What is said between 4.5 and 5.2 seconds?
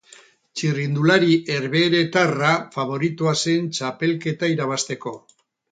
irabazteko.